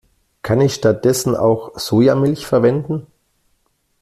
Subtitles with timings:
[0.41, 3.05] Kann ich stattdessen auch Sojamilch verwenden?